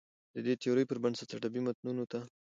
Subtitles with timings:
[0.33, 2.19] د دې تيورۍ پر بنسټ ادبي متونو ته